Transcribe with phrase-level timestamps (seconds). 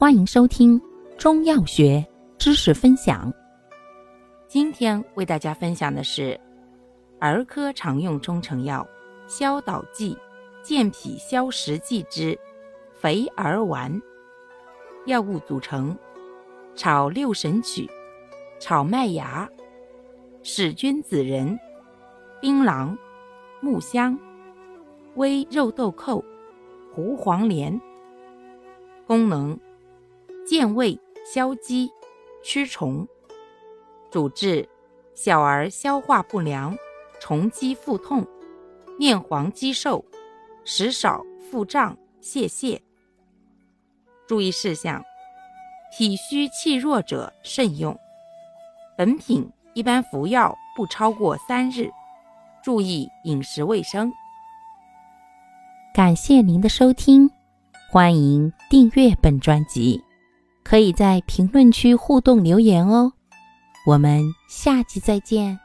[0.00, 0.80] 欢迎收听
[1.18, 2.06] 中药学
[2.38, 3.34] 知识分享。
[4.46, 6.38] 今天为大家分享的是
[7.18, 8.86] 儿科常用中成药
[9.26, 10.16] 消导剂、
[10.62, 12.38] 健脾消食剂之
[12.92, 14.00] 肥儿丸。
[15.06, 15.96] 药物组成：
[16.76, 17.90] 炒六神曲、
[18.60, 19.50] 炒麦芽、
[20.44, 21.58] 使君子仁、
[22.40, 22.96] 槟榔、
[23.60, 24.16] 木香、
[25.16, 26.24] 微肉豆蔻、
[26.94, 27.80] 胡黄连。
[29.04, 29.58] 功能：
[30.48, 31.90] 健胃、消积、
[32.42, 33.06] 驱虫。
[34.10, 34.66] 主治：
[35.14, 36.74] 小儿消化不良、
[37.20, 38.26] 虫积腹痛、
[38.98, 40.02] 面黄肌瘦、
[40.64, 42.80] 食少腹胀、泄泻。
[44.26, 45.04] 注意事项：
[45.94, 47.94] 体虚气弱者慎用。
[48.96, 51.90] 本品一般服药不超过三日，
[52.64, 54.10] 注意饮食卫生。
[55.92, 57.30] 感谢您的收听。
[57.90, 60.02] 欢迎订阅本专辑，
[60.68, 63.10] 可以在评论区互动留言哦。
[63.86, 65.58] 我们下期再见。